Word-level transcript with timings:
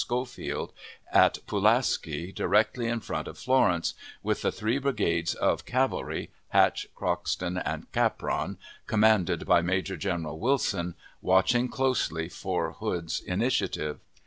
Schofield, 0.01 0.73
at 1.13 1.45
Pulaski, 1.45 2.31
directly 2.31 2.87
in 2.87 3.01
front 3.01 3.27
of 3.27 3.37
Florence, 3.37 3.93
with 4.23 4.41
the 4.41 4.51
three 4.51 4.79
brigades 4.79 5.35
of 5.35 5.63
cavalry 5.63 6.31
(Hatch, 6.49 6.87
Croxton, 6.95 7.59
and 7.59 7.85
Capron), 7.91 8.57
commanded 8.87 9.45
by 9.45 9.61
Major 9.61 9.97
General 9.97 10.39
Wilson, 10.39 10.95
watching 11.21 11.69
closely 11.69 12.29
for 12.29 12.71
Hood's 12.71 13.19
initiative. 13.21 13.99